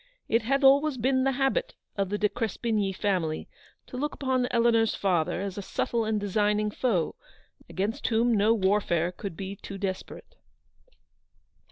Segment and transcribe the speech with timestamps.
[0.27, 3.47] It had always been the habit of the De Crespigny family
[3.85, 7.13] to look upon Eleanor's father as a subtle and designing foe,
[7.69, 10.37] against whom no warfare could be too desperate.